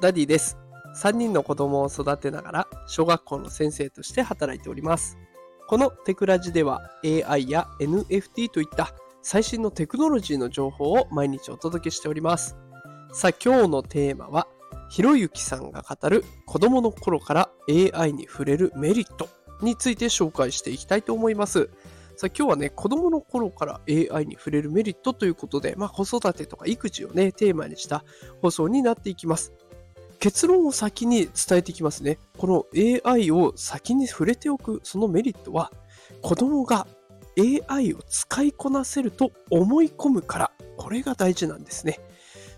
[0.00, 0.56] ダディです。
[0.94, 5.18] 3人の子供を育てながら小学校の先生として働いております。
[5.66, 12.56] このテクラジでは AI や NFT といった最新のテクノロジーの情報を毎日お届けしております。
[13.12, 14.46] さあ今日のテーマは
[14.88, 19.28] ひろゆきさんが語る子供の頃から AI に触れるメリット
[19.62, 21.70] について紹介していきたいと思います。
[22.16, 28.04] さあ今日はね、子供の頃から AI に触れるメリットということで、まあ子育てとか育児をね、テーマにした
[28.42, 29.52] 放送になっていきます。
[30.18, 32.18] 結論を先に伝えていきますね。
[32.36, 32.66] この
[33.04, 35.72] AI を先に触れておくそのメリットは、
[36.22, 36.86] 子供が
[37.68, 42.00] AI を使いこなせると思い込むから、これが大事なんですね。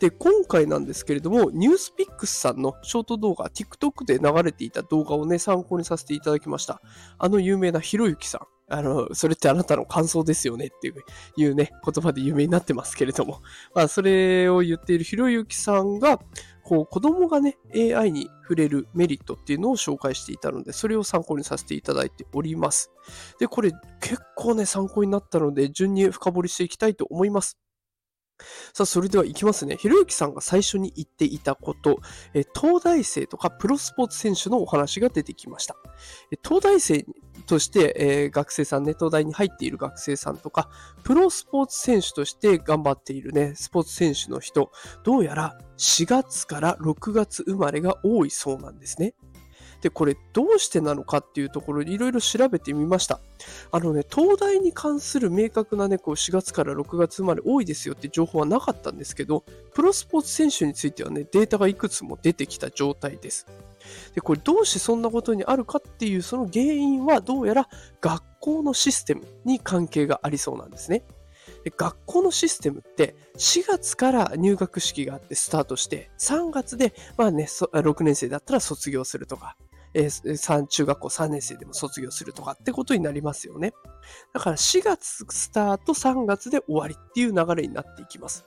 [0.00, 6.82] で、今回なんですけれども、ニュースピックスさんのショート動画、TikTok で流れていた動画をね、参考にさせていただきました。
[7.18, 8.53] あの有名なひろゆきさん。
[8.68, 10.92] あの、それってあなたの感想ですよねって
[11.36, 13.42] いうね、言葉で有名になってますけれども、
[13.74, 16.18] まあ、それを言っているひろゆきさんが、
[16.62, 22.90] こう、子供がね、AI に触れるメリットっていうのを紹介していたので、それを参考にさせていただいております。
[23.38, 27.58] で、これ結構ね、参考になったので、順に深掘りしていきたいと思います。
[28.72, 29.76] さあ、それではいきますね。
[29.76, 32.00] ひろゆきさんが最初に言っていたこと、
[32.58, 35.76] 東大生とかプロスポーツ選手のお話が出てきました。
[36.42, 37.04] 東大生
[37.46, 40.68] として、えー学生さんね、東大に入っている学生さんとか、
[41.02, 44.70] プロスポーツ選手として頑張っているね、スポーツ選手の人、
[45.02, 49.14] どうやら4月から6月生まれが多いそうなんですね。
[49.84, 53.20] で、これどうしてなのかっていうところいろいろ調べてみました。
[53.70, 63.46] あのね、東大に関する明確なね、こう4月から6月生まれ多いですよって情報はなかったんですけど、プロスポーツ選手についてはね、データがいくつも出てきた状態です。
[64.14, 67.68] で、これどうしてそんなことにあるかっていうその原因はどうやら
[68.00, 71.04] 学校のシステムに関係がありそうなんですね。
[71.64, 79.56] で学校のシステムって4月から入学式があってスタートして3月でまあね6年生だったら卒業するとか、
[79.94, 83.72] えー中学校3年生でも卒業するとかってことになりますよね。
[84.32, 88.44] だから4月スタート3月で終わりっていう流れになっていきます。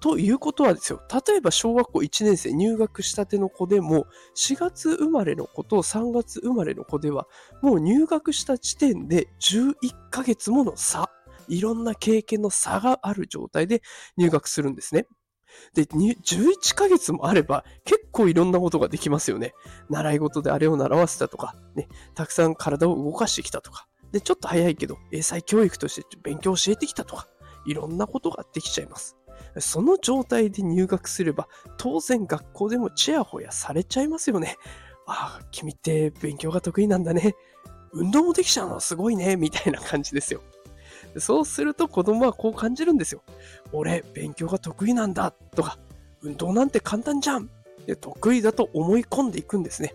[0.00, 4.06] ということはですよ、例えば小学校1年生入学したての子でも、
[4.36, 7.26] 4月生まれの子と3月生まれの子では、
[7.62, 9.74] もう入学した時点で11
[10.10, 11.10] ヶ月もの差、
[11.48, 13.82] いろんな経験の差がある状態で
[14.16, 15.06] 入学するんですね。
[15.74, 19.54] で、11ヶ月もあれば結構いろんなことができますよね。
[19.90, 27.26] 習い事であれを習わせたとか、ね、たくさん体を動かしてきたとか、で、ちょっと早いけど、英才教育として勉強教えてきたとか、
[27.66, 29.16] いろんなことができちゃいます。
[29.58, 34.56] その状態で入学すれば、当然学校でもチヤホヤされちゃいますよね。
[35.06, 37.34] ああ、君って勉強が得意なんだね。
[37.92, 39.36] 運動もできちゃうのすごいね。
[39.36, 40.42] みたいな感じですよ。
[41.16, 43.22] そうすると子供はこう感じるんですよ。
[43.72, 45.32] 俺、勉強が得意なんだ。
[45.54, 45.78] とか、
[46.22, 47.50] 運動なんて簡単じゃん。
[47.86, 49.94] で得意だと思い込んでいくんですね。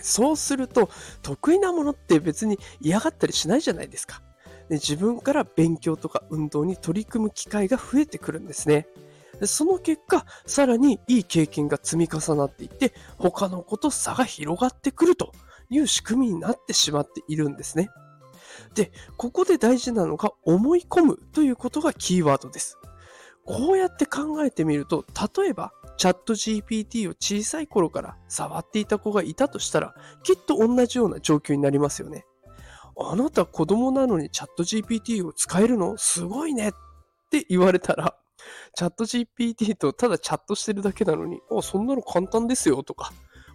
[0.00, 0.90] そうすると、
[1.22, 4.22] 得意なものって別に嫌がったりしないじゃないですか。
[4.68, 8.88] で自分から勉強とか運動に取り組む機会が増えてくるんですね。
[9.44, 15.32] その結果、さらにいい経験が積み重なっていって、他の子と差が広がってくると
[15.68, 17.90] いう仕組みになってしまっているんですね。
[18.74, 22.78] で、ここで大事なのが思い込むということがキーワードです。
[23.44, 25.04] こうやって考えてみると、
[25.38, 32.26] 例えば、チャット GPT を小さい頃から触っていた子がいたとしたら、きっと同じような状況になりますよね。
[32.98, 35.96] あなた子供なのにチャット GPT を使えるの？
[35.96, 36.72] すごいねっ
[37.30, 38.16] て言われたら、
[38.74, 43.12] チャット GPT とただチャットしてるだけなのに、あ、そんなの簡単ですよとか、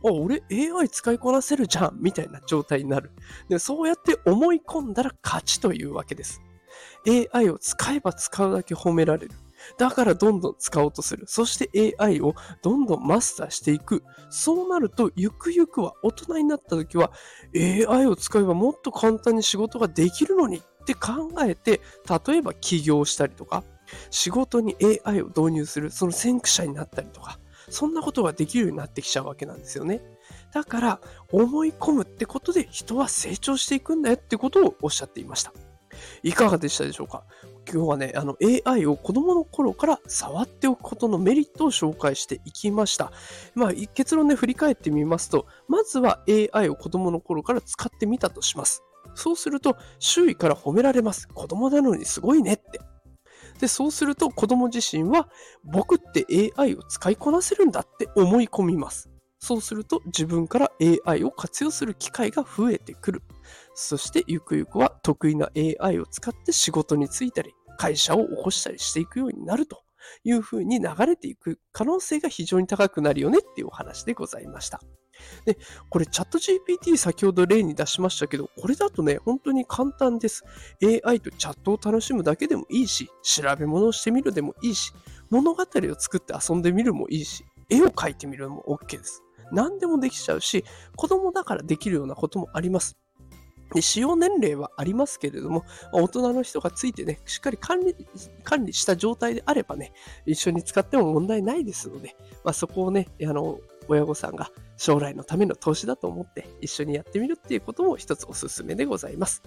[0.10, 3.12] あ、俺 AI 使いこなせるじゃんみたいな状態になる。
[3.50, 6.42] でそうやって思い込んだら勝ちというわけです。
[7.34, 9.32] AI を使えば使うだけ褒められる。
[9.78, 11.26] だからどんどん使おうとする。
[11.28, 14.04] そして AI をどんどんマスターしていく。
[14.30, 17.12] そうなると、ゆくゆくは大人になった時は
[17.56, 21.82] AI を使えばもっと簡単に仕事ができるのにって考えて、
[22.28, 23.64] 例えば起業したりとか、
[24.10, 24.76] 仕事に
[25.06, 27.40] AI を導入する、その先駆者になったりとか、
[27.72, 30.02] そんなことができるようになってきちゃうわけなんですよね。
[30.54, 31.02] だから、
[31.32, 35.54] 思い込むってことで人は成長していくんだよってことをおっしゃっていました。
[36.24, 37.24] いかがでしたでしょうか？
[37.72, 43.12] 今日はね、あの AI を子供の頃から触っておくことのメリットを紹介していきました。
[43.56, 48.84] まあ、結論ね、振り返ってみますと、まずは AI を子供の頃から使ってみたとします。
[49.14, 51.28] そうすると、周囲から褒められます。
[51.28, 52.80] 子供なのにすごいねって。
[53.62, 55.30] で、そうすると子供自身は、
[55.64, 56.26] 僕って
[56.58, 59.10] AI を使いこなせるんだって思い込みます。
[59.38, 60.72] そうすると自分から
[61.06, 63.22] AI を活用する機会が増えてくる。
[63.76, 69.84] そしてゆくゆくは得意な AI を使って仕事に就いたり、会社を起こしたりしていくようになると
[70.24, 74.82] いうふうに流れていく可能性が非常に高くなるよねっていうお話でございました。
[75.46, 75.58] で、
[75.90, 80.44] これチャット GPT 先ほど例に出しましたけど、これだとね、本当に簡単です。
[81.06, 84.94] AI とチャットを楽しむだけでもいいし、調べ物をしてみるでもいいし、
[85.30, 89.24] 物語を作って遊んでみるもいいし、絵を描いてみるのも OK です。
[89.52, 90.64] 何でもできちゃうし、
[90.96, 92.98] 子供だからできるようなこともあります。
[93.74, 95.64] で使用年齢はありますけれども、
[95.94, 97.96] 大人の人がついてね、しっかり管理
[98.44, 99.94] 管理した状態であればね、
[100.26, 103.60] 一緒に使っても問題ないですので、まあ、そこをね、あの、
[103.92, 109.44] 親御さんが将来のための投資だと思って一緒にやってみるっていうことも一つおすすめでございます。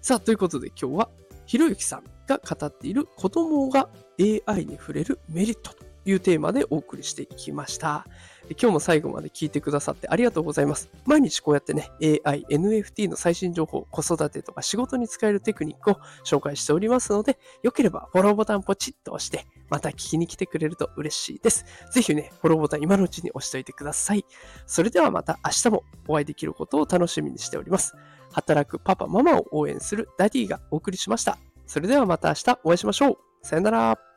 [0.00, 1.10] さあ、ということで今日は
[1.46, 3.88] ひろゆきさんが語っている子供が
[4.20, 8.06] AI に触れるメリットというテーマでお送りしていきました。
[8.58, 10.90] 今日も最後まで聞いてくださってありがとうございます。
[11.06, 11.90] 毎日こうやってね、
[12.24, 21.64] AI、NFT の最新情報、子育てとか仕事に使えるテクニックを紹介しておりますので、よければフォローボタンポチッと押して、また聞きに来てくれると嬉しいです。
[21.92, 24.24] ぜひね、フォローボタン今のうちに押しておいてください。
[24.66, 27.94] それではまた明日もお会いできることを楽しみにしております。
[28.32, 31.38] 働くパパ、ママを応援するダディがお送りしました。
[31.66, 33.18] それではまた明日お会いしましょう。
[33.42, 34.09] さよなら。